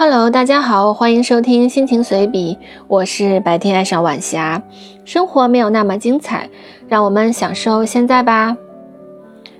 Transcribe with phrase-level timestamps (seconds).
[0.00, 2.56] Hello，大家好，欢迎收听心情随笔，
[2.86, 4.62] 我是白天爱上晚霞。
[5.04, 6.48] 生活没有那么精彩，
[6.86, 8.56] 让我们享受现在吧。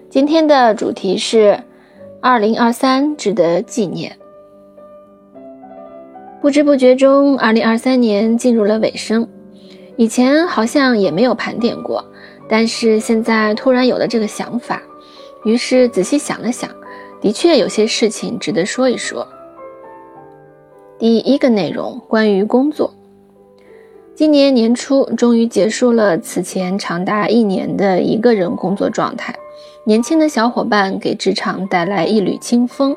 [0.09, 1.59] 今天的主题是
[2.21, 4.17] 二零二三值得纪念。
[6.41, 9.27] 不知不觉中，二零二三年进入了尾声。
[9.97, 12.05] 以前好像也没有盘点过，
[12.49, 14.81] 但是现在突然有了这个想法，
[15.43, 16.71] 于是仔细想了想，
[17.21, 19.27] 的确有些事情值得说一说。
[20.99, 22.93] 第一个内容关于工作。
[24.17, 29.33] 今年年初，终于结束了此前长达一年的一个人工作状态。
[29.85, 32.97] 年轻的小伙伴给职场带来一缕清风，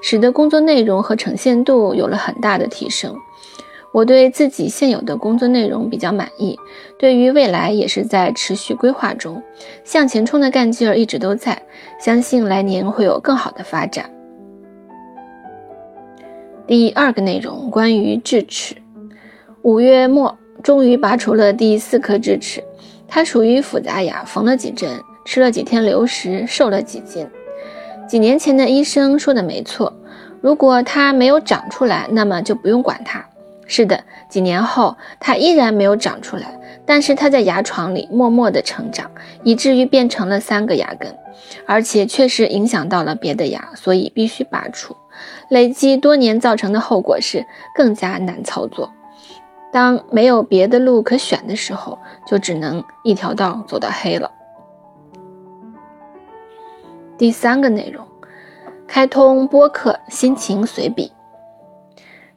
[0.00, 3.14] 使得工作内容和呈现度有了很大的提升。
[3.92, 6.58] 我对自己现有的工作内容比较满意，
[6.98, 9.42] 对于未来也是在持续规划中，
[9.84, 11.60] 向前冲的干劲儿一直都在，
[12.00, 14.10] 相信来年会有更好的发展。
[16.66, 18.76] 第二个内容关于智齿，
[19.62, 22.62] 五月末终于拔除了第四颗智齿，
[23.08, 24.88] 它属于复杂牙，缝了几针，
[25.24, 27.26] 吃了几天流食，瘦了几斤。
[28.08, 29.92] 几年前的医生说的没错，
[30.40, 33.24] 如果它没有长出来，那么就不用管它。
[33.66, 39.10] 是的，几年后它依然没有长出来，但是它在牙床里默默地成长，
[39.42, 41.12] 以至于变成了三个牙根，
[41.66, 44.94] 而且确实影响到了别的牙，所以必须拔除。
[45.52, 48.90] 累积多年造成的后果是更加难操作。
[49.70, 54.30] 当没有别的路可选的时候，就只能一条道走到黑了。
[57.18, 58.02] 第三个内容，
[58.88, 61.12] 开通播客心情随笔。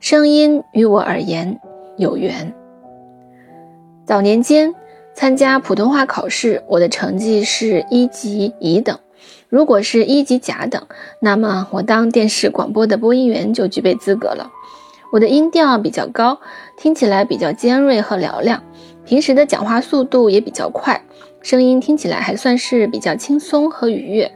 [0.01, 1.57] 声音于我而言
[1.95, 2.53] 有缘。
[4.05, 4.75] 早年间
[5.13, 8.99] 参加普通话考试，我的成绩是一级乙等。
[9.49, 10.81] 如果是一级甲等，
[11.19, 14.51] 那么我当电视广播的播音员就具备资格了。
[15.11, 16.39] 我的音调比较高，
[16.77, 18.61] 听起来比较尖锐和嘹亮，
[19.05, 21.01] 平时的讲话速度也比较快，
[21.41, 24.29] 声音听起来还算是比较轻松和愉悦。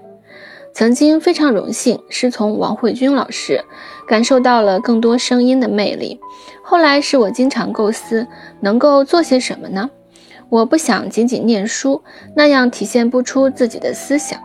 [0.71, 3.61] 曾经非常荣幸师从王慧君老师，
[4.07, 6.19] 感受到了更多声音的魅力。
[6.63, 8.25] 后来是我经常构思
[8.61, 9.89] 能够做些什么呢？
[10.47, 12.01] 我不想仅仅念书，
[12.35, 14.39] 那样体现不出自己的思想。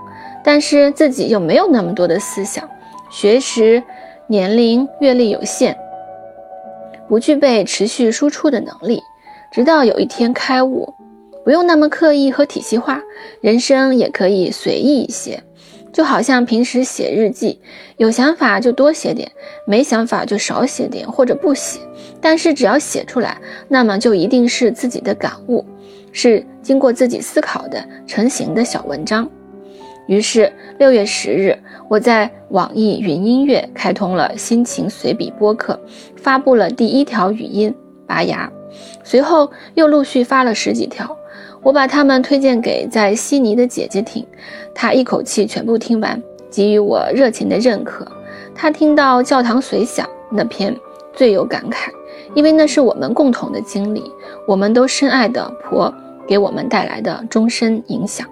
[0.45, 2.69] 但是自己又没有那么多的思想，
[3.11, 3.83] 学识、
[4.27, 5.77] 年龄、阅历有限，
[7.09, 9.03] 不具备持续输出的能力。
[9.51, 10.93] 直到有一天开悟，
[11.45, 13.01] 不用那么刻意和体系化，
[13.41, 15.43] 人生也可以随意一些。
[15.93, 17.61] 就好像平时写日记，
[17.99, 19.31] 有想法就多写点，
[19.65, 21.79] 没想法就少写点或者不写。
[22.21, 23.39] 但是只要写出来，
[23.69, 25.65] 那么就一定是自己的感悟，
[26.11, 29.31] 是经过自己思考的成型的小文章。
[30.07, 35.79] 于是六月十日，我在网易云音乐开通了心情随笔播客，
[36.17, 37.75] 发布了第一条语音
[38.07, 38.51] 拔牙，
[39.03, 41.17] 随后又陆续发了十几条。
[41.63, 44.27] 我把它们推荐给在悉尼的姐姐听，
[44.75, 48.07] 她一口气全部听完，给予我热情的认可。
[48.55, 50.77] 她听到教堂随响那篇
[51.15, 51.89] 最有感慨，
[52.35, 54.05] 因为那是我们共同的经历，
[54.47, 55.93] 我们都深爱的婆
[56.29, 58.29] 给我们带来的终身影响。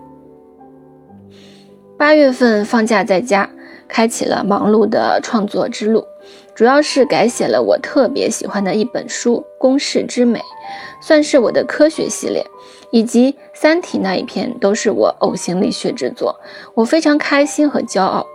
[2.03, 3.49] 八月份放假在家，
[3.87, 6.05] 开启了忙碌的创作之路，
[6.53, 10.41] 主要是改写了我特别喜欢的一本书《公式之美》，
[11.01, 12.45] 算是我的科学系列，
[12.91, 16.35] 以及《三体》那一篇都是我呕心沥血之作，
[16.75, 18.27] 我非常开心和骄傲。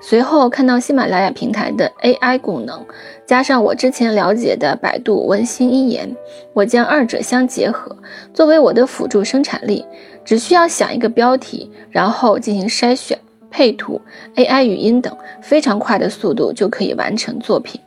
[0.00, 2.86] 随后看到喜马拉雅平台的 AI 功能，
[3.26, 6.14] 加上我之前了解的百度文心一言，
[6.52, 7.96] 我将二者相结合，
[8.32, 9.84] 作为我的辅助生产力。
[10.26, 13.16] 只需要想一个标题，然后进行筛选、
[13.48, 13.98] 配图、
[14.34, 17.80] AI 语音等，非常快的速度就可以完成作品，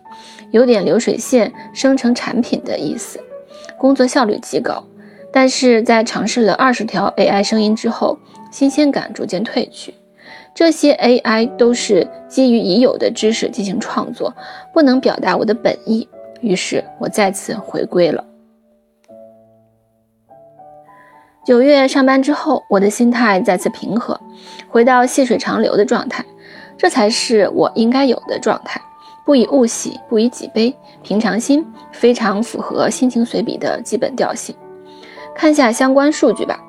[0.52, 3.20] 有点流水线生成产品的意思，
[3.78, 4.82] 工作效率极高。
[5.32, 8.18] 但是在尝试了二十条 AI 声音之后，
[8.50, 9.94] 新鲜感逐渐褪去。
[10.56, 14.34] 这些 AI 都是基于已有的知识进行创作，
[14.74, 16.08] 不能表达我的本意，
[16.42, 18.26] 于是我再次回归了。
[21.46, 24.20] 九月上班之后，我的心态再次平和，
[24.68, 26.24] 回到细水长流的状态，
[26.78, 28.80] 这才是我应该有的状态。
[29.26, 34.56] 不以物喜，不以己悲，平常心，非常符合心情随笔的基本调性。
[35.36, 36.60] 看下相关数据吧。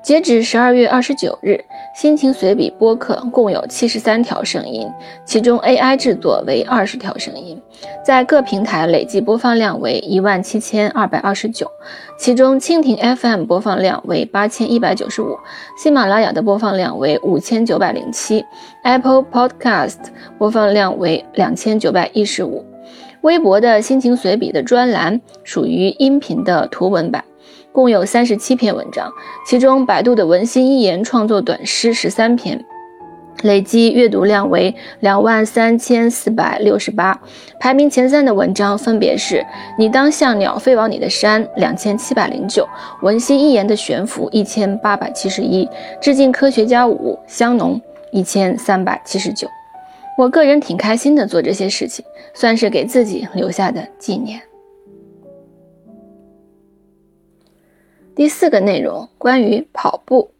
[0.00, 1.60] 截止十二月二十九日，
[1.94, 4.88] 心情随笔播客共有七十三条声音，
[5.24, 7.60] 其中 AI 制作为二十条声音，
[8.04, 11.70] 在各平台累计播放量为一万七千二百二十九，
[12.18, 15.36] 其中蜻蜓 FM 播放量为八千一百九十五，
[15.76, 18.44] 喜马拉雅的播放量为五千九百零七
[18.84, 19.98] ，Apple Podcast
[20.38, 22.64] 播放量为两千九百一十五。
[23.22, 27.24] 微博的心情随笔的专栏属于音频的图文版，
[27.78, 29.08] 共有三十七篇文章，
[29.46, 32.60] 其中百度的文心一言创作短诗十三篇。
[33.42, 37.16] 累计阅读量为两万三千四百六十八，
[37.60, 39.36] 排名前三的文章分别是
[39.78, 42.64] 《你当像鸟飞往你的山》两千七百零九，
[43.00, 45.64] 《文心一言的悬浮》一千八百七十一，
[46.00, 49.46] 《致敬科学家五》香农一千三百七十九。
[50.16, 52.04] 我个人挺开心的，做这些事情
[52.34, 54.47] 算是给自己留下的纪念。
[58.18, 60.32] 第四个内容关于跑步。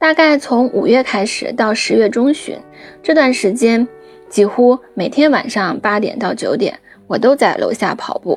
[0.00, 2.58] 大概从五月开始到十月中旬
[3.04, 3.86] 这段时间，
[4.28, 8.36] 几乎每天晚上八点到九点，我都在楼下跑步，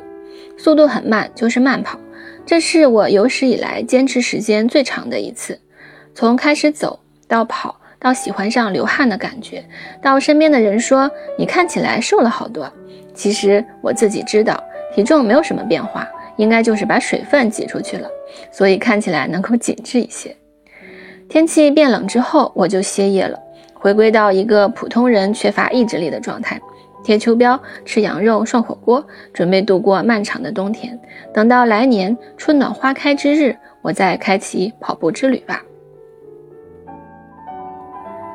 [0.60, 2.00] 速度很慢，就是慢跑。
[2.46, 5.60] 这是我有史以来坚持时间最长的一次。
[6.14, 9.66] 从开始走到跑，到喜欢上流汗的感觉，
[10.04, 12.72] 到身边的人说你看起来瘦了好多。
[13.16, 16.08] 其实我自己知道，体重没有什么变化，
[16.42, 18.10] 应该就是把水分挤出去了，
[18.52, 20.36] 所以看起来能够紧致一些。
[21.30, 23.40] 天气变冷之后，我就歇业了，
[23.76, 26.60] 回归到一个普通人缺乏意志力的状态，
[27.04, 31.00] 贴秋膘，吃羊肉，涮火锅，准备度过漫长的冬天。
[31.32, 35.62] 等到来年春暖花开之日，我再开启跑步之旅吧。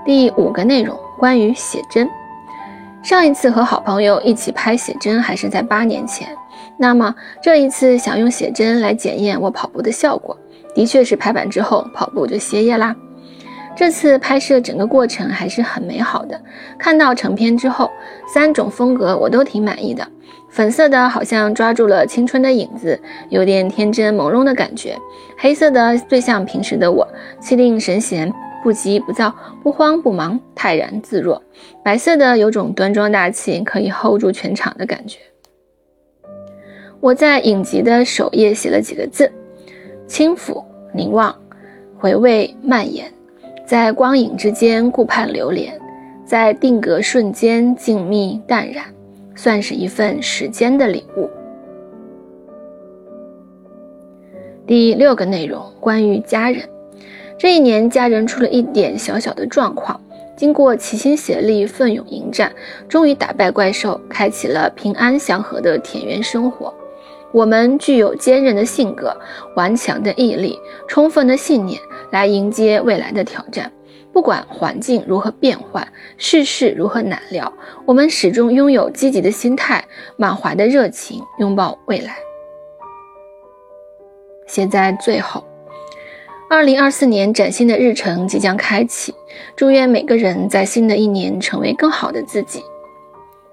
[0.04, 2.08] 第五个内容关于写真，
[3.02, 6.28] 上一次和好朋友一起拍写真还是在八年前，
[6.78, 10.36] 那么这一次想用写真来检验我跑步的效果。
[10.74, 12.94] 的确是拍板之后跑步就歇业啦。
[13.74, 16.40] 这次拍摄整个过程还是很美好的。
[16.78, 17.90] 看到成片之后，
[18.32, 20.06] 三种风格我都挺满意的。
[20.48, 22.98] 粉色的好像抓住了青春的影子，
[23.28, 24.96] 有点天真朦胧的感觉。
[25.36, 27.06] 黑色的最像平时的我，
[27.40, 28.32] 气定神闲，
[28.62, 31.42] 不急不躁，不慌不忙，泰然自若。
[31.84, 35.18] 白色的有种端庄大气，可以 hold 住全场的感觉。
[37.00, 39.30] 我在影集的首页写了几个字。
[40.08, 40.62] 轻抚、
[40.94, 41.34] 凝望、
[41.98, 43.12] 回味、蔓延，
[43.66, 45.76] 在光影之间顾盼流连，
[46.24, 48.84] 在定格瞬间静谧淡然，
[49.34, 51.28] 算是一份时间的礼物。
[54.64, 56.62] 第六个内容关于家人，
[57.36, 60.00] 这一年家人出了一点小小的状况，
[60.36, 62.52] 经过齐心协力、奋勇迎战，
[62.88, 66.72] 终于打败怪兽，开启了平安祥和的田园生活。
[67.32, 69.16] 我们具有坚韧的性格、
[69.56, 70.58] 顽强的毅力、
[70.88, 71.80] 充分的信念，
[72.10, 73.70] 来迎接未来的挑战。
[74.12, 75.86] 不管环境如何变幻，
[76.16, 77.52] 世事如何难料，
[77.84, 79.84] 我们始终拥有积极的心态、
[80.16, 82.16] 满怀的热情，拥抱未来。
[84.46, 85.44] 写在最后，
[86.48, 89.14] 二零二四年崭新的日程即将开启，
[89.54, 92.62] 祝愿每个人在新的一年成为更好的自己。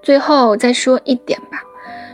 [0.02, 1.62] 最后再说一点吧。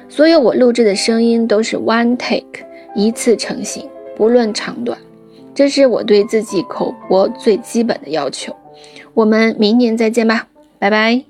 [0.09, 2.65] 所有我录制的声音都是 one take，
[2.95, 4.97] 一次成型，不论长短，
[5.53, 8.53] 这是我对自己口播最基本的要求。
[9.13, 10.47] 我们明年再见吧，
[10.79, 11.28] 拜拜。